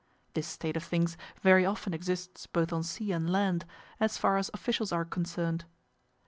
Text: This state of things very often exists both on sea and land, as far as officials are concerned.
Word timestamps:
This 0.33 0.47
state 0.47 0.75
of 0.75 0.83
things 0.83 1.15
very 1.43 1.63
often 1.63 1.93
exists 1.93 2.47
both 2.47 2.73
on 2.73 2.81
sea 2.81 3.11
and 3.11 3.29
land, 3.31 3.65
as 3.99 4.17
far 4.17 4.37
as 4.37 4.49
officials 4.51 4.91
are 4.91 5.05
concerned. 5.05 5.65